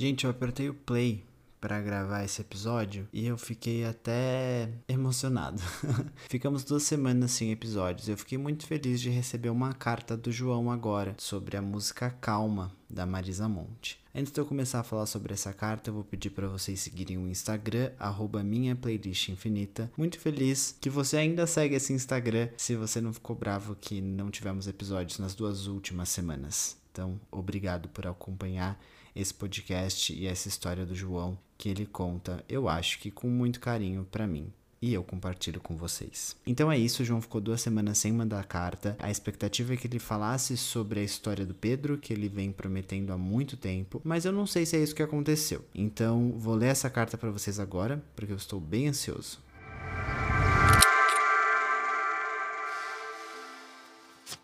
Gente, 0.00 0.24
eu 0.24 0.30
apertei 0.30 0.66
o 0.66 0.72
play 0.72 1.22
para 1.60 1.78
gravar 1.78 2.24
esse 2.24 2.40
episódio 2.40 3.06
e 3.12 3.26
eu 3.26 3.36
fiquei 3.36 3.84
até 3.84 4.70
emocionado. 4.88 5.60
Ficamos 6.26 6.64
duas 6.64 6.84
semanas 6.84 7.32
sem 7.32 7.52
episódios. 7.52 8.08
Eu 8.08 8.16
fiquei 8.16 8.38
muito 8.38 8.66
feliz 8.66 8.98
de 8.98 9.10
receber 9.10 9.50
uma 9.50 9.74
carta 9.74 10.16
do 10.16 10.32
João 10.32 10.70
agora 10.70 11.14
sobre 11.18 11.54
a 11.54 11.60
música 11.60 12.08
Calma 12.18 12.72
da 12.88 13.04
Marisa 13.04 13.46
Monte. 13.46 14.00
Antes 14.14 14.32
de 14.32 14.40
eu 14.40 14.46
começar 14.46 14.80
a 14.80 14.84
falar 14.84 15.04
sobre 15.04 15.34
essa 15.34 15.52
carta, 15.52 15.90
eu 15.90 15.94
vou 15.94 16.04
pedir 16.04 16.30
para 16.30 16.48
vocês 16.48 16.80
seguirem 16.80 17.18
o 17.18 17.28
Instagram, 17.28 17.92
arroba 17.98 18.42
minha 18.42 18.74
playlist 18.74 19.28
infinita. 19.28 19.92
Muito 19.98 20.18
feliz 20.18 20.74
que 20.80 20.88
você 20.88 21.18
ainda 21.18 21.46
segue 21.46 21.74
esse 21.74 21.92
Instagram, 21.92 22.48
se 22.56 22.74
você 22.74 23.02
não 23.02 23.12
ficou 23.12 23.36
bravo 23.36 23.76
que 23.78 24.00
não 24.00 24.30
tivemos 24.30 24.66
episódios 24.66 25.18
nas 25.18 25.34
duas 25.34 25.66
últimas 25.66 26.08
semanas. 26.08 26.78
Então, 26.90 27.20
obrigado 27.30 27.90
por 27.90 28.06
acompanhar 28.06 28.80
esse 29.14 29.32
podcast 29.34 30.12
e 30.12 30.26
essa 30.26 30.48
história 30.48 30.84
do 30.86 30.94
João 30.94 31.38
que 31.56 31.68
ele 31.68 31.86
conta, 31.86 32.44
eu 32.48 32.68
acho 32.68 32.98
que 32.98 33.10
com 33.10 33.28
muito 33.28 33.60
carinho 33.60 34.06
para 34.10 34.26
mim 34.26 34.52
e 34.82 34.94
eu 34.94 35.04
compartilho 35.04 35.60
com 35.60 35.76
vocês. 35.76 36.34
Então 36.46 36.72
é 36.72 36.78
isso, 36.78 37.02
o 37.02 37.04
João 37.04 37.20
ficou 37.20 37.40
duas 37.40 37.60
semanas 37.60 37.98
sem 37.98 38.12
mandar 38.12 38.44
carta. 38.46 38.96
A 38.98 39.10
expectativa 39.10 39.74
é 39.74 39.76
que 39.76 39.86
ele 39.86 39.98
falasse 39.98 40.56
sobre 40.56 41.00
a 41.00 41.04
história 41.04 41.44
do 41.44 41.54
Pedro, 41.54 41.98
que 41.98 42.12
ele 42.12 42.28
vem 42.28 42.50
prometendo 42.50 43.12
há 43.12 43.18
muito 43.18 43.56
tempo, 43.56 44.00
mas 44.02 44.24
eu 44.24 44.32
não 44.32 44.46
sei 44.46 44.64
se 44.64 44.76
é 44.76 44.82
isso 44.82 44.94
que 44.94 45.02
aconteceu. 45.02 45.64
Então 45.74 46.32
vou 46.38 46.54
ler 46.54 46.68
essa 46.68 46.88
carta 46.88 47.18
para 47.18 47.30
vocês 47.30 47.60
agora, 47.60 48.02
porque 48.16 48.32
eu 48.32 48.36
estou 48.36 48.60
bem 48.60 48.88
ansioso. 48.88 49.38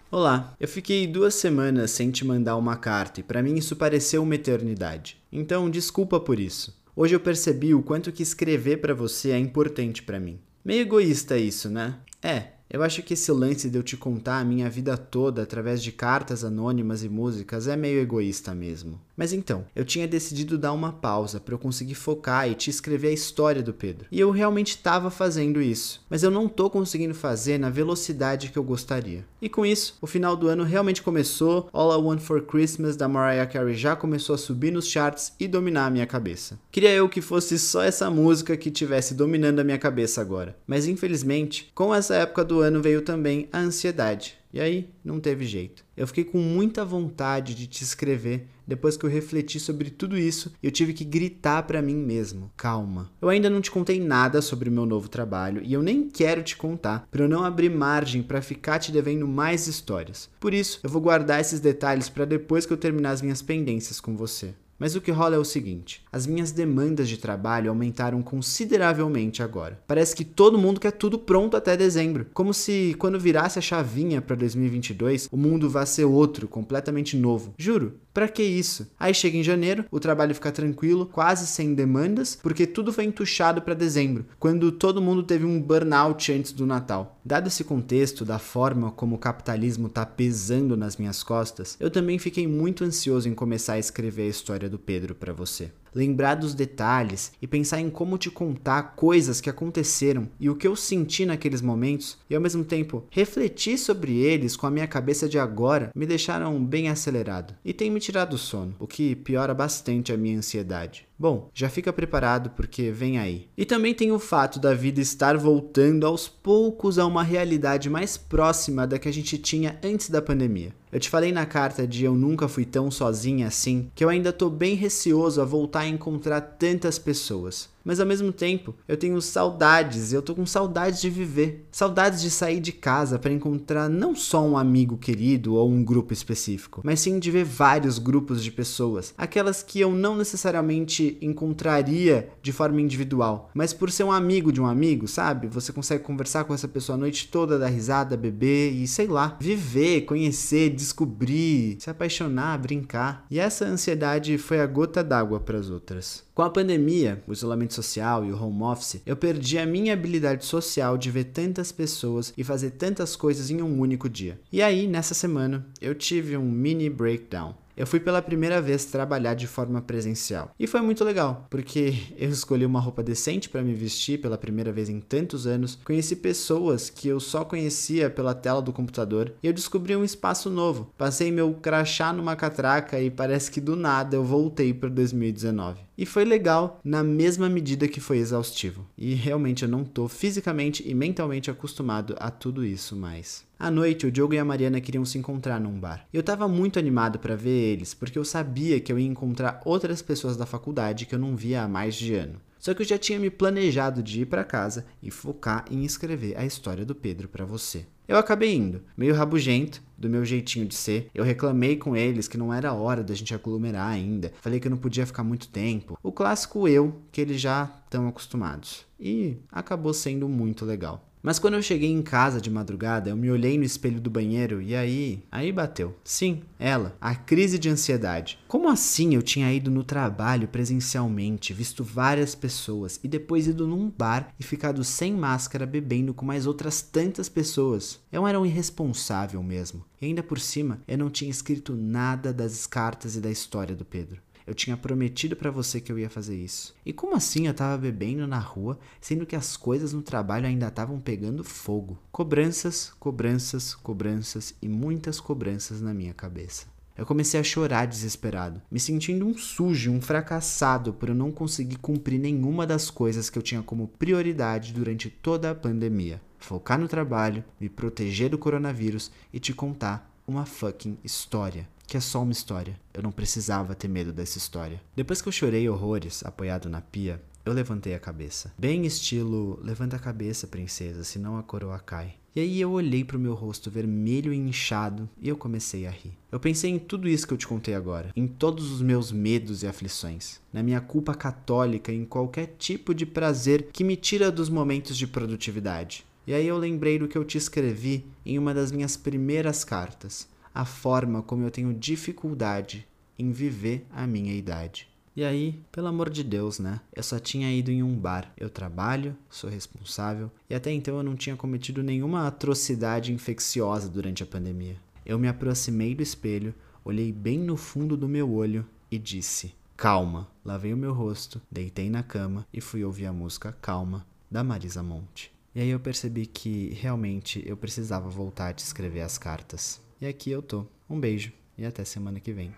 Olá, 0.08 0.54
eu 0.60 0.68
fiquei 0.68 1.04
duas 1.04 1.34
semanas 1.34 1.90
sem 1.90 2.12
te 2.12 2.24
mandar 2.24 2.56
uma 2.56 2.76
carta 2.76 3.18
e 3.18 3.24
para 3.24 3.42
mim 3.42 3.56
isso 3.56 3.74
pareceu 3.74 4.22
uma 4.22 4.36
eternidade. 4.36 5.20
Então 5.32 5.68
desculpa 5.68 6.20
por 6.20 6.38
isso. 6.38 6.80
Hoje 6.94 7.16
eu 7.16 7.18
percebi 7.18 7.74
o 7.74 7.82
quanto 7.82 8.12
que 8.12 8.22
escrever 8.22 8.76
para 8.76 8.94
você 8.94 9.32
é 9.32 9.38
importante 9.38 10.04
para 10.04 10.20
mim. 10.20 10.38
Meio 10.64 10.82
egoísta 10.82 11.36
isso, 11.36 11.68
né? 11.68 11.96
É, 12.22 12.50
eu 12.76 12.82
acho 12.82 13.02
que 13.02 13.14
esse 13.14 13.32
lance 13.32 13.70
de 13.70 13.78
eu 13.78 13.82
te 13.82 13.96
contar 13.96 14.38
a 14.38 14.44
minha 14.44 14.68
vida 14.68 14.98
toda 14.98 15.42
através 15.42 15.82
de 15.82 15.90
cartas 15.90 16.44
anônimas 16.44 17.02
e 17.02 17.08
músicas 17.08 17.66
é 17.66 17.74
meio 17.74 18.00
egoísta 18.00 18.54
mesmo. 18.54 19.00
Mas 19.16 19.32
então, 19.32 19.64
eu 19.74 19.82
tinha 19.82 20.06
decidido 20.06 20.58
dar 20.58 20.74
uma 20.74 20.92
pausa 20.92 21.40
para 21.40 21.54
eu 21.54 21.58
conseguir 21.58 21.94
focar 21.94 22.46
e 22.50 22.54
te 22.54 22.68
escrever 22.68 23.08
a 23.08 23.12
história 23.12 23.62
do 23.62 23.72
Pedro. 23.72 24.06
E 24.12 24.20
eu 24.20 24.30
realmente 24.30 24.72
estava 24.72 25.10
fazendo 25.10 25.62
isso, 25.62 26.04
mas 26.10 26.22
eu 26.22 26.30
não 26.30 26.48
tô 26.48 26.68
conseguindo 26.68 27.14
fazer 27.14 27.56
na 27.56 27.70
velocidade 27.70 28.50
que 28.50 28.58
eu 28.58 28.62
gostaria. 28.62 29.24
E 29.40 29.48
com 29.48 29.64
isso, 29.64 29.96
o 30.02 30.06
final 30.06 30.36
do 30.36 30.48
ano 30.48 30.64
realmente 30.64 31.02
começou, 31.02 31.70
All 31.72 31.98
I 31.98 32.02
Want 32.02 32.20
for 32.20 32.42
Christmas 32.42 32.94
da 32.94 33.08
Mariah 33.08 33.46
Carey 33.46 33.74
já 33.74 33.96
começou 33.96 34.34
a 34.34 34.38
subir 34.38 34.70
nos 34.70 34.86
charts 34.86 35.32
e 35.40 35.48
dominar 35.48 35.86
a 35.86 35.90
minha 35.90 36.06
cabeça. 36.06 36.58
Queria 36.70 36.90
eu 36.90 37.08
que 37.08 37.22
fosse 37.22 37.58
só 37.58 37.82
essa 37.82 38.10
música 38.10 38.56
que 38.56 38.70
tivesse 38.70 39.14
dominando 39.14 39.60
a 39.60 39.64
minha 39.64 39.78
cabeça 39.78 40.20
agora. 40.20 40.54
Mas 40.66 40.86
infelizmente, 40.86 41.70
com 41.74 41.94
essa 41.94 42.14
época 42.16 42.44
do 42.44 42.60
ano 42.60 42.65
veio 42.82 43.02
também 43.02 43.48
a 43.52 43.58
ansiedade. 43.58 44.38
E 44.52 44.60
aí, 44.60 44.88
não 45.04 45.20
teve 45.20 45.44
jeito. 45.44 45.84
Eu 45.96 46.06
fiquei 46.06 46.24
com 46.24 46.38
muita 46.38 46.84
vontade 46.84 47.54
de 47.54 47.66
te 47.66 47.82
escrever 47.82 48.48
depois 48.66 48.96
que 48.96 49.06
eu 49.06 49.10
refleti 49.10 49.60
sobre 49.60 49.90
tudo 49.90 50.18
isso 50.18 50.52
eu 50.62 50.70
tive 50.70 50.92
que 50.92 51.04
gritar 51.04 51.62
para 51.62 51.80
mim 51.80 51.94
mesmo: 51.94 52.50
calma. 52.56 53.10
Eu 53.20 53.28
ainda 53.28 53.48
não 53.48 53.60
te 53.60 53.70
contei 53.70 54.00
nada 54.00 54.42
sobre 54.42 54.68
o 54.68 54.72
meu 54.72 54.84
novo 54.84 55.08
trabalho 55.08 55.62
e 55.64 55.72
eu 55.72 55.82
nem 55.82 56.08
quero 56.08 56.42
te 56.42 56.56
contar 56.56 57.06
para 57.10 57.22
eu 57.22 57.28
não 57.28 57.44
abrir 57.44 57.70
margem 57.70 58.22
para 58.22 58.42
ficar 58.42 58.78
te 58.78 58.90
devendo 58.90 59.28
mais 59.28 59.66
histórias. 59.66 60.28
Por 60.40 60.52
isso, 60.52 60.80
eu 60.82 60.90
vou 60.90 61.00
guardar 61.00 61.40
esses 61.40 61.60
detalhes 61.60 62.08
para 62.08 62.24
depois 62.24 62.66
que 62.66 62.72
eu 62.72 62.76
terminar 62.76 63.10
as 63.10 63.22
minhas 63.22 63.42
pendências 63.42 64.00
com 64.00 64.16
você. 64.16 64.54
Mas 64.78 64.94
o 64.94 65.00
que 65.00 65.10
rola 65.10 65.36
é 65.36 65.38
o 65.38 65.44
seguinte: 65.44 66.04
as 66.12 66.26
minhas 66.26 66.52
demandas 66.52 67.08
de 67.08 67.16
trabalho 67.16 67.70
aumentaram 67.70 68.22
consideravelmente 68.22 69.42
agora. 69.42 69.80
Parece 69.86 70.14
que 70.14 70.24
todo 70.24 70.58
mundo 70.58 70.80
quer 70.80 70.92
tudo 70.92 71.18
pronto 71.18 71.56
até 71.56 71.76
dezembro, 71.76 72.26
como 72.34 72.52
se 72.52 72.94
quando 72.98 73.18
virasse 73.18 73.58
a 73.58 73.62
chavinha 73.62 74.20
para 74.20 74.36
2022, 74.36 75.28
o 75.30 75.36
mundo 75.36 75.68
vá 75.70 75.86
ser 75.86 76.04
outro, 76.04 76.48
completamente 76.48 77.16
novo. 77.16 77.54
Juro, 77.56 77.94
para 78.16 78.28
que 78.28 78.42
isso? 78.42 78.90
Aí 78.98 79.12
chega 79.12 79.36
em 79.36 79.42
janeiro, 79.42 79.84
o 79.90 80.00
trabalho 80.00 80.34
fica 80.34 80.50
tranquilo, 80.50 81.04
quase 81.04 81.46
sem 81.46 81.74
demandas, 81.74 82.38
porque 82.42 82.66
tudo 82.66 82.90
foi 82.90 83.04
entuchado 83.04 83.60
para 83.60 83.74
dezembro, 83.74 84.24
quando 84.38 84.72
todo 84.72 85.02
mundo 85.02 85.22
teve 85.22 85.44
um 85.44 85.60
burnout 85.60 86.32
antes 86.32 86.52
do 86.52 86.64
Natal. 86.64 87.20
Dado 87.22 87.48
esse 87.48 87.62
contexto 87.62 88.24
da 88.24 88.38
forma 88.38 88.90
como 88.90 89.16
o 89.16 89.18
capitalismo 89.18 89.88
está 89.88 90.06
pesando 90.06 90.78
nas 90.78 90.96
minhas 90.96 91.22
costas, 91.22 91.76
eu 91.78 91.90
também 91.90 92.18
fiquei 92.18 92.46
muito 92.46 92.84
ansioso 92.84 93.28
em 93.28 93.34
começar 93.34 93.74
a 93.74 93.78
escrever 93.78 94.22
a 94.22 94.30
história 94.30 94.65
do 94.68 94.78
Pedro 94.78 95.14
para 95.14 95.32
você 95.32 95.70
lembrar 95.96 96.34
dos 96.34 96.54
detalhes 96.54 97.32
e 97.40 97.46
pensar 97.46 97.80
em 97.80 97.88
como 97.88 98.18
te 98.18 98.30
contar 98.30 98.94
coisas 98.94 99.40
que 99.40 99.48
aconteceram 99.48 100.28
e 100.38 100.50
o 100.50 100.54
que 100.54 100.68
eu 100.68 100.76
senti 100.76 101.24
naqueles 101.24 101.62
momentos 101.62 102.18
e 102.28 102.34
ao 102.34 102.40
mesmo 102.40 102.62
tempo 102.62 103.04
refletir 103.10 103.78
sobre 103.78 104.18
eles 104.18 104.56
com 104.56 104.66
a 104.66 104.70
minha 104.70 104.86
cabeça 104.86 105.26
de 105.26 105.38
agora 105.38 105.90
me 105.94 106.04
deixaram 106.04 106.62
bem 106.62 106.90
acelerado 106.90 107.54
e 107.64 107.72
tem 107.72 107.90
me 107.90 107.98
tirado 107.98 108.34
o 108.34 108.38
sono, 108.38 108.76
o 108.78 108.86
que 108.86 109.16
piora 109.16 109.54
bastante 109.54 110.12
a 110.12 110.18
minha 110.18 110.36
ansiedade. 110.36 111.06
Bom, 111.18 111.48
já 111.54 111.70
fica 111.70 111.94
preparado 111.94 112.50
porque 112.50 112.90
vem 112.90 113.18
aí. 113.18 113.48
E 113.56 113.64
também 113.64 113.94
tem 113.94 114.12
o 114.12 114.18
fato 114.18 114.60
da 114.60 114.74
vida 114.74 115.00
estar 115.00 115.34
voltando 115.38 116.06
aos 116.06 116.28
poucos 116.28 116.98
a 116.98 117.06
uma 117.06 117.22
realidade 117.22 117.88
mais 117.88 118.18
próxima 118.18 118.86
da 118.86 118.98
que 118.98 119.08
a 119.08 119.12
gente 119.12 119.38
tinha 119.38 119.78
antes 119.82 120.10
da 120.10 120.20
pandemia. 120.20 120.74
Eu 120.92 121.00
te 121.00 121.08
falei 121.08 121.32
na 121.32 121.46
carta 121.46 121.86
de 121.86 122.04
eu 122.04 122.14
nunca 122.14 122.48
fui 122.48 122.64
tão 122.64 122.90
sozinha 122.90 123.46
assim, 123.48 123.90
que 123.94 124.04
eu 124.04 124.08
ainda 124.08 124.32
tô 124.32 124.48
bem 124.48 124.74
receoso 124.74 125.40
a 125.40 125.44
voltar 125.44 125.85
encontrar 125.86 126.40
tantas 126.40 126.98
pessoas 126.98 127.68
mas 127.86 128.00
ao 128.00 128.06
mesmo 128.06 128.32
tempo 128.32 128.74
eu 128.88 128.96
tenho 128.96 129.22
saudades, 129.22 130.12
eu 130.12 130.20
tô 130.20 130.34
com 130.34 130.44
saudades 130.44 131.00
de 131.00 131.08
viver, 131.08 131.68
saudades 131.70 132.20
de 132.20 132.30
sair 132.30 132.58
de 132.58 132.72
casa 132.72 133.18
para 133.18 133.32
encontrar 133.32 133.88
não 133.88 134.16
só 134.16 134.44
um 134.44 134.58
amigo 134.58 134.98
querido 134.98 135.54
ou 135.54 135.70
um 135.70 135.84
grupo 135.84 136.12
específico, 136.12 136.80
mas 136.84 136.98
sim 136.98 137.20
de 137.20 137.30
ver 137.30 137.44
vários 137.44 137.98
grupos 137.98 138.42
de 138.42 138.50
pessoas, 138.50 139.14
aquelas 139.16 139.62
que 139.62 139.80
eu 139.80 139.92
não 139.92 140.16
necessariamente 140.16 141.16
encontraria 141.22 142.28
de 142.42 142.52
forma 142.52 142.80
individual, 142.80 143.50
mas 143.54 143.72
por 143.72 143.90
ser 143.90 144.02
um 144.02 144.12
amigo 144.12 144.50
de 144.50 144.60
um 144.60 144.66
amigo, 144.66 145.06
sabe? 145.06 145.46
Você 145.46 145.72
consegue 145.72 146.02
conversar 146.02 146.44
com 146.44 146.52
essa 146.52 146.66
pessoa 146.66 146.96
a 146.96 146.98
noite 146.98 147.28
toda, 147.28 147.58
dar 147.58 147.68
risada, 147.68 148.16
beber 148.16 148.72
e 148.72 148.88
sei 148.88 149.06
lá, 149.06 149.36
viver, 149.40 150.02
conhecer, 150.02 150.70
descobrir, 150.70 151.76
se 151.78 151.88
apaixonar, 151.88 152.58
brincar. 152.58 153.24
E 153.30 153.38
essa 153.38 153.64
ansiedade 153.64 154.38
foi 154.38 154.60
a 154.60 154.66
gota 154.66 155.04
d'água 155.04 155.38
para 155.38 155.58
as 155.58 155.70
outras. 155.70 156.24
Com 156.34 156.42
a 156.42 156.50
pandemia, 156.50 157.22
o 157.26 157.32
isolamento 157.32 157.72
social 157.76 158.24
e 158.24 158.32
o 158.32 158.42
home 158.42 158.62
office, 158.62 159.02
eu 159.04 159.16
perdi 159.16 159.58
a 159.58 159.66
minha 159.66 159.92
habilidade 159.92 160.44
social 160.44 160.96
de 160.98 161.10
ver 161.10 161.24
tantas 161.24 161.70
pessoas 161.70 162.32
e 162.36 162.42
fazer 162.42 162.72
tantas 162.72 163.14
coisas 163.14 163.50
em 163.50 163.62
um 163.62 163.78
único 163.80 164.08
dia. 164.08 164.40
E 164.50 164.62
aí, 164.62 164.86
nessa 164.86 165.14
semana, 165.14 165.66
eu 165.80 165.94
tive 165.94 166.36
um 166.36 166.50
mini 166.50 166.90
breakdown 166.90 167.54
eu 167.76 167.86
fui 167.86 168.00
pela 168.00 168.22
primeira 168.22 168.58
vez 168.60 168.86
trabalhar 168.86 169.34
de 169.34 169.46
forma 169.46 169.82
presencial. 169.82 170.50
E 170.58 170.66
foi 170.66 170.80
muito 170.80 171.04
legal, 171.04 171.46
porque 171.50 171.94
eu 172.16 172.30
escolhi 172.30 172.64
uma 172.64 172.80
roupa 172.80 173.02
decente 173.02 173.50
para 173.50 173.62
me 173.62 173.74
vestir 173.74 174.18
pela 174.18 174.38
primeira 174.38 174.72
vez 174.72 174.88
em 174.88 174.98
tantos 174.98 175.46
anos, 175.46 175.78
conheci 175.84 176.16
pessoas 176.16 176.88
que 176.88 177.06
eu 177.06 177.20
só 177.20 177.44
conhecia 177.44 178.08
pela 178.08 178.34
tela 178.34 178.62
do 178.62 178.72
computador 178.72 179.34
e 179.42 179.46
eu 179.46 179.52
descobri 179.52 179.94
um 179.94 180.04
espaço 180.04 180.48
novo. 180.48 180.90
Passei 180.96 181.30
meu 181.30 181.52
crachá 181.52 182.14
numa 182.14 182.34
catraca 182.34 182.98
e 182.98 183.10
parece 183.10 183.50
que 183.50 183.60
do 183.60 183.76
nada 183.76 184.16
eu 184.16 184.24
voltei 184.24 184.72
para 184.72 184.88
2019. 184.88 185.85
E 185.96 186.04
foi 186.04 186.24
legal 186.24 186.80
na 186.84 187.02
mesma 187.02 187.48
medida 187.48 187.88
que 187.88 188.00
foi 188.00 188.18
exaustivo. 188.18 188.86
E 188.98 189.14
realmente 189.14 189.62
eu 189.62 189.68
não 189.68 189.84
tô 189.84 190.08
fisicamente 190.08 190.86
e 190.86 190.94
mentalmente 190.94 191.50
acostumado 191.50 192.14
a 192.18 192.30
tudo 192.30 192.64
isso 192.64 192.94
mais. 192.94 193.44
À 193.58 193.70
noite, 193.70 194.06
o 194.06 194.12
Diogo 194.12 194.34
e 194.34 194.38
a 194.38 194.44
Mariana 194.44 194.80
queriam 194.80 195.04
se 195.04 195.16
encontrar 195.16 195.58
num 195.58 195.80
bar. 195.80 196.06
Eu 196.12 196.20
estava 196.20 196.46
muito 196.46 196.78
animado 196.78 197.18
para 197.18 197.34
ver 197.34 197.72
eles, 197.72 197.94
porque 197.94 198.18
eu 198.18 198.24
sabia 198.24 198.78
que 198.78 198.92
eu 198.92 198.98
ia 198.98 199.06
encontrar 199.06 199.62
outras 199.64 200.02
pessoas 200.02 200.36
da 200.36 200.44
faculdade 200.44 201.06
que 201.06 201.14
eu 201.14 201.18
não 201.18 201.34
via 201.34 201.62
há 201.62 201.68
mais 201.68 201.94
de 201.94 202.14
ano. 202.14 202.38
Só 202.66 202.74
que 202.74 202.82
eu 202.82 202.86
já 202.86 202.98
tinha 202.98 203.20
me 203.20 203.30
planejado 203.30 204.02
de 204.02 204.22
ir 204.22 204.26
para 204.26 204.42
casa 204.42 204.84
e 205.00 205.08
focar 205.08 205.64
em 205.70 205.84
escrever 205.84 206.36
a 206.36 206.44
história 206.44 206.84
do 206.84 206.96
Pedro 206.96 207.28
para 207.28 207.44
você. 207.44 207.86
Eu 208.08 208.18
acabei 208.18 208.56
indo, 208.56 208.82
meio 208.96 209.14
rabugento, 209.14 209.80
do 209.96 210.10
meu 210.10 210.24
jeitinho 210.24 210.66
de 210.66 210.74
ser. 210.74 211.08
Eu 211.14 211.22
reclamei 211.22 211.76
com 211.76 211.96
eles 211.96 212.26
que 212.26 212.36
não 212.36 212.52
era 212.52 212.72
hora 212.72 213.04
da 213.04 213.14
gente 213.14 213.32
aglomerar 213.32 213.86
ainda. 213.86 214.32
Falei 214.40 214.58
que 214.58 214.66
eu 214.66 214.70
não 214.72 214.78
podia 214.78 215.06
ficar 215.06 215.22
muito 215.22 215.46
tempo. 215.46 215.96
O 216.02 216.10
clássico 216.10 216.66
eu, 216.66 217.00
que 217.12 217.20
eles 217.20 217.40
já 217.40 217.70
estão 217.84 218.08
acostumados. 218.08 218.84
E 218.98 219.36
acabou 219.52 219.94
sendo 219.94 220.28
muito 220.28 220.64
legal. 220.64 221.08
Mas 221.26 221.40
quando 221.40 221.54
eu 221.54 221.62
cheguei 221.62 221.90
em 221.90 222.02
casa 222.02 222.40
de 222.40 222.48
madrugada, 222.48 223.10
eu 223.10 223.16
me 223.16 223.28
olhei 223.32 223.58
no 223.58 223.64
espelho 223.64 224.00
do 224.00 224.08
banheiro 224.08 224.62
e 224.62 224.76
aí, 224.76 225.24
aí 225.28 225.50
bateu. 225.50 225.96
Sim, 226.04 226.42
ela, 226.56 226.96
a 227.00 227.16
crise 227.16 227.58
de 227.58 227.68
ansiedade. 227.68 228.38
Como 228.46 228.68
assim 228.68 229.12
eu 229.16 229.22
tinha 229.22 229.52
ido 229.52 229.68
no 229.68 229.82
trabalho 229.82 230.46
presencialmente, 230.46 231.52
visto 231.52 231.82
várias 231.82 232.36
pessoas 232.36 233.00
e 233.02 233.08
depois 233.08 233.48
ido 233.48 233.66
num 233.66 233.90
bar 233.90 234.32
e 234.38 234.44
ficado 234.44 234.84
sem 234.84 235.14
máscara 235.14 235.66
bebendo 235.66 236.14
com 236.14 236.24
mais 236.24 236.46
outras 236.46 236.80
tantas 236.80 237.28
pessoas? 237.28 237.98
Eu 238.12 238.24
era 238.24 238.38
um 238.38 238.46
irresponsável 238.46 239.42
mesmo. 239.42 239.84
E 240.00 240.06
ainda 240.06 240.22
por 240.22 240.38
cima, 240.38 240.80
eu 240.86 240.96
não 240.96 241.10
tinha 241.10 241.30
escrito 241.30 241.74
nada 241.74 242.32
das 242.32 242.68
cartas 242.68 243.16
e 243.16 243.20
da 243.20 243.32
história 243.32 243.74
do 243.74 243.84
Pedro. 243.84 244.22
Eu 244.46 244.54
tinha 244.54 244.76
prometido 244.76 245.34
para 245.34 245.50
você 245.50 245.80
que 245.80 245.90
eu 245.90 245.98
ia 245.98 246.08
fazer 246.08 246.36
isso. 246.36 246.72
E 246.86 246.92
como 246.92 247.16
assim 247.16 247.48
eu 247.48 247.54
tava 247.54 247.76
bebendo 247.76 248.28
na 248.28 248.38
rua, 248.38 248.78
sendo 249.00 249.26
que 249.26 249.34
as 249.34 249.56
coisas 249.56 249.92
no 249.92 250.02
trabalho 250.02 250.46
ainda 250.46 250.68
estavam 250.68 251.00
pegando 251.00 251.42
fogo? 251.42 251.98
Cobranças, 252.12 252.92
cobranças, 253.00 253.74
cobranças 253.74 254.54
e 254.62 254.68
muitas 254.68 255.18
cobranças 255.18 255.80
na 255.80 255.92
minha 255.92 256.14
cabeça. 256.14 256.66
Eu 256.96 257.04
comecei 257.04 257.38
a 257.38 257.44
chorar 257.44 257.86
desesperado, 257.86 258.62
me 258.70 258.78
sentindo 258.78 259.26
um 259.26 259.36
sujo, 259.36 259.90
um 259.90 260.00
fracassado 260.00 260.94
por 260.94 261.08
eu 261.08 261.14
não 261.14 261.32
conseguir 261.32 261.76
cumprir 261.76 262.18
nenhuma 262.18 262.66
das 262.66 262.88
coisas 262.88 263.28
que 263.28 263.36
eu 263.36 263.42
tinha 263.42 263.62
como 263.62 263.88
prioridade 263.88 264.72
durante 264.72 265.10
toda 265.10 265.50
a 265.50 265.54
pandemia. 265.54 266.22
Focar 266.38 266.78
no 266.78 266.88
trabalho, 266.88 267.44
me 267.60 267.68
proteger 267.68 268.30
do 268.30 268.38
coronavírus 268.38 269.10
e 269.32 269.40
te 269.40 269.52
contar 269.52 270.10
uma 270.26 270.46
fucking 270.46 270.96
história 271.04 271.68
que 271.96 271.98
é 271.98 272.00
só 272.00 272.22
uma 272.22 272.32
história. 272.32 272.78
Eu 272.92 273.02
não 273.02 273.10
precisava 273.10 273.74
ter 273.74 273.88
medo 273.88 274.12
dessa 274.12 274.36
história. 274.36 274.82
Depois 274.94 275.22
que 275.22 275.28
eu 275.28 275.32
chorei 275.32 275.66
horrores, 275.66 276.22
apoiado 276.26 276.68
na 276.68 276.82
pia, 276.82 277.22
eu 277.42 277.54
levantei 277.54 277.94
a 277.94 277.98
cabeça. 277.98 278.52
Bem 278.58 278.84
estilo, 278.84 279.58
levanta 279.62 279.96
a 279.96 279.98
cabeça, 279.98 280.46
princesa, 280.46 281.02
senão 281.04 281.38
a 281.38 281.42
coroa 281.42 281.78
cai. 281.78 282.16
E 282.34 282.40
aí 282.40 282.60
eu 282.60 282.70
olhei 282.70 283.02
para 283.02 283.16
o 283.16 283.20
meu 283.20 283.32
rosto 283.32 283.70
vermelho 283.70 284.30
e 284.30 284.36
inchado 284.36 285.08
e 285.18 285.26
eu 285.26 285.38
comecei 285.38 285.86
a 285.86 285.90
rir. 285.90 286.12
Eu 286.30 286.38
pensei 286.38 286.70
em 286.70 286.78
tudo 286.78 287.08
isso 287.08 287.26
que 287.26 287.32
eu 287.32 287.38
te 287.38 287.46
contei 287.46 287.74
agora, 287.74 288.12
em 288.14 288.26
todos 288.26 288.70
os 288.70 288.82
meus 288.82 289.10
medos 289.10 289.62
e 289.62 289.66
aflições, 289.66 290.38
na 290.52 290.62
minha 290.62 290.82
culpa 290.82 291.14
católica, 291.14 291.90
em 291.90 292.04
qualquer 292.04 292.56
tipo 292.58 292.94
de 292.94 293.06
prazer 293.06 293.70
que 293.72 293.82
me 293.82 293.96
tira 293.96 294.30
dos 294.30 294.50
momentos 294.50 294.98
de 294.98 295.06
produtividade. 295.06 296.04
E 296.26 296.34
aí 296.34 296.46
eu 296.46 296.58
lembrei 296.58 296.98
do 296.98 297.08
que 297.08 297.16
eu 297.16 297.24
te 297.24 297.38
escrevi 297.38 298.04
em 298.26 298.38
uma 298.38 298.52
das 298.52 298.70
minhas 298.70 298.98
primeiras 298.98 299.64
cartas 299.64 300.28
a 300.56 300.64
forma 300.64 301.20
como 301.20 301.44
eu 301.44 301.50
tenho 301.50 301.74
dificuldade 301.74 302.88
em 303.18 303.30
viver 303.30 303.86
a 303.92 304.06
minha 304.06 304.32
idade. 304.32 304.88
E 305.14 305.22
aí, 305.22 305.60
pelo 305.70 305.86
amor 305.86 306.08
de 306.08 306.24
Deus, 306.24 306.58
né? 306.58 306.80
Eu 306.94 307.02
só 307.02 307.18
tinha 307.18 307.52
ido 307.54 307.70
em 307.70 307.82
um 307.82 307.94
bar. 307.94 308.32
Eu 308.38 308.48
trabalho, 308.48 309.14
sou 309.28 309.50
responsável 309.50 310.30
e 310.48 310.54
até 310.54 310.72
então 310.72 310.96
eu 310.96 311.02
não 311.02 311.14
tinha 311.14 311.36
cometido 311.36 311.82
nenhuma 311.82 312.26
atrocidade 312.26 313.12
infecciosa 313.12 313.86
durante 313.86 314.22
a 314.22 314.26
pandemia. 314.26 314.76
Eu 315.04 315.18
me 315.18 315.28
aproximei 315.28 315.94
do 315.94 316.02
espelho, 316.02 316.54
olhei 316.82 317.12
bem 317.12 317.38
no 317.38 317.58
fundo 317.58 317.94
do 317.94 318.08
meu 318.08 318.32
olho 318.32 318.64
e 318.90 318.98
disse: 318.98 319.54
Calma. 319.76 320.26
Lavei 320.42 320.72
o 320.72 320.76
meu 320.76 320.94
rosto, 320.94 321.40
deitei 321.50 321.90
na 321.90 322.02
cama 322.02 322.46
e 322.50 322.62
fui 322.62 322.82
ouvir 322.82 323.04
a 323.04 323.12
música 323.12 323.54
Calma 323.60 324.06
da 324.30 324.42
Marisa 324.42 324.82
Monte. 324.82 325.30
E 325.54 325.60
aí 325.60 325.68
eu 325.68 325.80
percebi 325.80 326.24
que 326.24 326.70
realmente 326.80 327.42
eu 327.46 327.58
precisava 327.58 328.08
voltar 328.08 328.54
a 328.54 328.56
escrever 328.56 329.02
as 329.02 329.18
cartas. 329.18 329.84
E 330.00 330.06
aqui 330.06 330.30
eu 330.30 330.42
tô. 330.42 330.66
Um 330.88 331.00
beijo 331.00 331.32
e 331.56 331.64
até 331.64 331.84
semana 331.84 332.20
que 332.20 332.32
vem. 332.32 332.54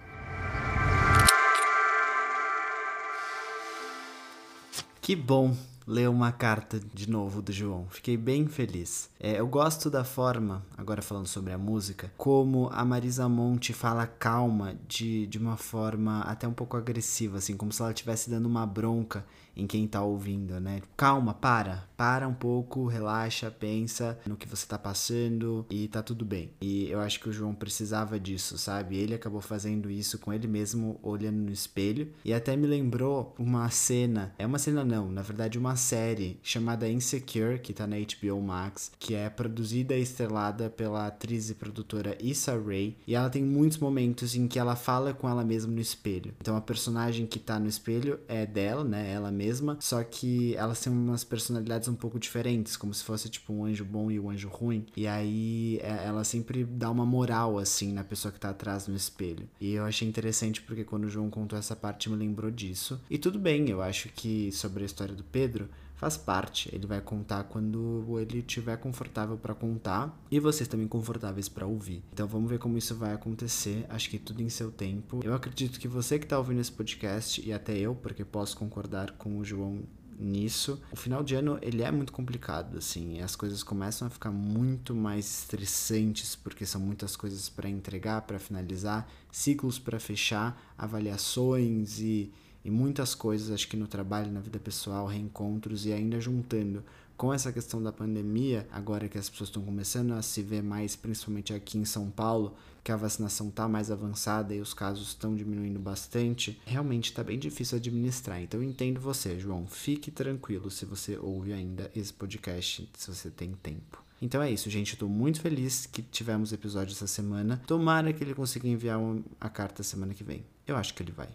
Que 5.00 5.14
bom 5.14 5.56
ler 5.88 6.08
uma 6.10 6.30
carta 6.30 6.78
de 6.92 7.08
novo 7.08 7.40
do 7.40 7.50
João. 7.50 7.86
Fiquei 7.88 8.16
bem 8.16 8.46
feliz. 8.46 9.08
É, 9.18 9.40
eu 9.40 9.46
gosto 9.48 9.88
da 9.88 10.04
forma, 10.04 10.62
agora 10.76 11.00
falando 11.00 11.26
sobre 11.26 11.52
a 11.52 11.58
música, 11.58 12.12
como 12.16 12.68
a 12.72 12.84
Marisa 12.84 13.26
Monte 13.28 13.72
fala 13.72 14.06
calma 14.06 14.76
de, 14.86 15.26
de 15.26 15.38
uma 15.38 15.56
forma 15.56 16.20
até 16.20 16.46
um 16.46 16.52
pouco 16.52 16.76
agressiva, 16.76 17.38
assim, 17.38 17.56
como 17.56 17.72
se 17.72 17.80
ela 17.80 17.90
estivesse 17.90 18.28
dando 18.28 18.46
uma 18.46 18.66
bronca 18.66 19.24
em 19.58 19.66
quem 19.66 19.88
tá 19.88 20.00
ouvindo, 20.02 20.60
né? 20.60 20.80
Calma, 20.96 21.34
para, 21.34 21.88
para 21.96 22.28
um 22.28 22.34
pouco, 22.34 22.86
relaxa, 22.86 23.50
pensa 23.50 24.16
no 24.24 24.36
que 24.36 24.46
você 24.46 24.64
tá 24.64 24.78
passando 24.78 25.66
e 25.68 25.88
tá 25.88 26.00
tudo 26.00 26.24
bem. 26.24 26.52
E 26.60 26.88
eu 26.88 27.00
acho 27.00 27.18
que 27.18 27.28
o 27.28 27.32
João 27.32 27.52
precisava 27.52 28.20
disso, 28.20 28.56
sabe? 28.56 28.96
Ele 28.96 29.14
acabou 29.14 29.40
fazendo 29.40 29.90
isso 29.90 30.18
com 30.18 30.32
ele 30.32 30.46
mesmo, 30.46 31.00
olhando 31.02 31.38
no 31.38 31.50
espelho, 31.50 32.12
e 32.24 32.32
até 32.32 32.56
me 32.56 32.68
lembrou 32.68 33.34
uma 33.36 33.68
cena, 33.70 34.32
é 34.38 34.46
uma 34.46 34.60
cena 34.60 34.84
não, 34.84 35.10
na 35.10 35.22
verdade 35.22 35.58
uma 35.58 35.74
série 35.78 36.38
chamada 36.42 36.88
Insecure, 36.88 37.58
que 37.58 37.72
tá 37.72 37.86
na 37.86 37.96
HBO 37.96 38.42
Max, 38.42 38.92
que 38.98 39.14
é 39.14 39.30
produzida 39.30 39.96
e 39.96 40.02
estrelada 40.02 40.68
pela 40.68 41.06
atriz 41.06 41.48
e 41.48 41.54
produtora 41.54 42.18
Issa 42.20 42.60
Rae, 42.60 42.96
e 43.06 43.14
ela 43.14 43.30
tem 43.30 43.42
muitos 43.42 43.78
momentos 43.78 44.34
em 44.34 44.46
que 44.46 44.58
ela 44.58 44.76
fala 44.76 45.14
com 45.14 45.28
ela 45.28 45.44
mesma 45.44 45.72
no 45.72 45.80
espelho. 45.80 46.34
Então 46.40 46.56
a 46.56 46.60
personagem 46.60 47.26
que 47.26 47.38
tá 47.38 47.58
no 47.58 47.68
espelho 47.68 48.20
é 48.28 48.44
dela, 48.44 48.84
né? 48.84 49.10
Ela 49.10 49.30
mesma 49.30 49.78
só 49.80 50.02
que 50.02 50.54
elas 50.56 50.80
têm 50.80 50.92
umas 50.92 51.24
personalidades 51.24 51.88
um 51.88 51.94
pouco 51.94 52.18
diferentes, 52.18 52.76
como 52.76 52.92
se 52.92 53.04
fosse 53.04 53.28
tipo 53.28 53.52
um 53.52 53.64
anjo 53.64 53.84
bom 53.84 54.10
e 54.10 54.20
um 54.20 54.30
anjo 54.30 54.48
ruim. 54.48 54.84
E 54.96 55.06
aí 55.06 55.78
é, 55.82 56.04
ela 56.06 56.24
sempre 56.24 56.64
dá 56.64 56.90
uma 56.90 57.06
moral 57.06 57.58
assim 57.58 57.92
na 57.92 58.04
pessoa 58.04 58.32
que 58.32 58.40
tá 58.40 58.50
atrás 58.50 58.86
no 58.86 58.96
espelho. 58.96 59.48
E 59.60 59.72
eu 59.72 59.84
achei 59.84 60.06
interessante 60.06 60.60
porque 60.60 60.84
quando 60.84 61.04
o 61.04 61.08
João 61.08 61.30
contou 61.30 61.58
essa 61.58 61.76
parte 61.76 62.10
me 62.10 62.16
lembrou 62.16 62.50
disso. 62.50 63.00
E 63.08 63.18
tudo 63.18 63.38
bem, 63.38 63.68
eu 63.70 63.80
acho 63.80 64.08
que 64.08 64.50
sobre 64.52 64.82
a 64.82 64.86
história 64.86 65.14
do 65.14 65.24
Pedro, 65.24 65.67
faz 65.98 66.16
parte. 66.16 66.70
Ele 66.72 66.86
vai 66.86 67.00
contar 67.00 67.44
quando 67.44 68.18
ele 68.18 68.38
estiver 68.38 68.76
confortável 68.78 69.36
para 69.36 69.54
contar 69.54 70.16
e 70.30 70.40
vocês 70.40 70.68
também 70.68 70.88
confortáveis 70.88 71.48
para 71.48 71.66
ouvir. 71.66 72.02
Então 72.12 72.26
vamos 72.26 72.48
ver 72.48 72.58
como 72.58 72.78
isso 72.78 72.94
vai 72.94 73.12
acontecer. 73.12 73.84
Acho 73.90 74.08
que 74.08 74.18
tudo 74.18 74.40
em 74.40 74.48
seu 74.48 74.70
tempo. 74.70 75.20
Eu 75.22 75.34
acredito 75.34 75.78
que 75.78 75.88
você 75.88 76.18
que 76.18 76.24
está 76.24 76.38
ouvindo 76.38 76.60
esse 76.60 76.72
podcast 76.72 77.46
e 77.46 77.52
até 77.52 77.76
eu, 77.76 77.94
porque 77.94 78.24
posso 78.24 78.56
concordar 78.56 79.10
com 79.12 79.38
o 79.38 79.44
João 79.44 79.82
nisso. 80.18 80.80
O 80.90 80.96
final 80.96 81.22
de 81.22 81.34
ano 81.34 81.58
ele 81.62 81.82
é 81.82 81.90
muito 81.90 82.12
complicado, 82.12 82.78
assim, 82.78 83.20
as 83.20 83.36
coisas 83.36 83.62
começam 83.62 84.08
a 84.08 84.10
ficar 84.10 84.30
muito 84.30 84.94
mais 84.94 85.42
estressantes 85.42 86.34
porque 86.34 86.66
são 86.66 86.80
muitas 86.80 87.14
coisas 87.14 87.48
para 87.48 87.68
entregar, 87.68 88.22
para 88.22 88.38
finalizar, 88.38 89.08
ciclos 89.30 89.78
para 89.78 90.00
fechar, 90.00 90.60
avaliações 90.76 92.00
e 92.00 92.32
e 92.68 92.70
muitas 92.70 93.14
coisas, 93.14 93.50
acho 93.50 93.66
que 93.66 93.78
no 93.78 93.86
trabalho, 93.86 94.30
na 94.30 94.40
vida 94.40 94.58
pessoal, 94.58 95.06
reencontros 95.06 95.86
e 95.86 95.92
ainda 95.92 96.20
juntando 96.20 96.84
com 97.16 97.32
essa 97.32 97.50
questão 97.50 97.82
da 97.82 97.90
pandemia, 97.90 98.68
agora 98.70 99.08
que 99.08 99.16
as 99.16 99.26
pessoas 99.30 99.48
estão 99.48 99.64
começando 99.64 100.12
a 100.12 100.20
se 100.20 100.42
ver 100.42 100.62
mais, 100.62 100.94
principalmente 100.94 101.54
aqui 101.54 101.78
em 101.78 101.86
São 101.86 102.10
Paulo, 102.10 102.54
que 102.84 102.92
a 102.92 102.96
vacinação 102.96 103.48
está 103.48 103.66
mais 103.66 103.90
avançada 103.90 104.54
e 104.54 104.60
os 104.60 104.74
casos 104.74 105.08
estão 105.08 105.34
diminuindo 105.34 105.78
bastante, 105.78 106.60
realmente 106.66 107.06
está 107.06 107.24
bem 107.24 107.38
difícil 107.38 107.78
administrar. 107.78 108.38
Então 108.42 108.60
eu 108.62 108.68
entendo 108.68 109.00
você, 109.00 109.38
João. 109.40 109.66
Fique 109.66 110.10
tranquilo 110.10 110.70
se 110.70 110.84
você 110.84 111.16
ouve 111.16 111.54
ainda 111.54 111.90
esse 111.96 112.12
podcast, 112.12 112.86
se 112.92 113.08
você 113.08 113.30
tem 113.30 113.52
tempo. 113.62 114.04
Então 114.20 114.42
é 114.42 114.50
isso, 114.50 114.68
gente. 114.68 114.92
Estou 114.92 115.08
muito 115.08 115.40
feliz 115.40 115.86
que 115.86 116.02
tivemos 116.02 116.52
episódio 116.52 116.92
essa 116.92 117.06
semana. 117.06 117.62
Tomara 117.66 118.12
que 118.12 118.22
ele 118.22 118.34
consiga 118.34 118.68
enviar 118.68 119.00
a 119.40 119.48
carta 119.48 119.82
semana 119.82 120.12
que 120.12 120.22
vem. 120.22 120.44
Eu 120.66 120.76
acho 120.76 120.92
que 120.92 121.02
ele 121.02 121.12
vai. 121.12 121.30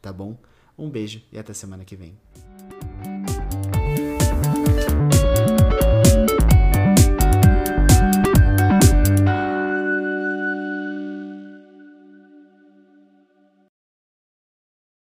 Tá 0.00 0.10
bom? 0.10 0.38
Um 0.80 0.88
beijo 0.88 1.20
e 1.30 1.38
até 1.38 1.52
semana 1.52 1.84
que 1.84 1.94
vem. 1.94 2.16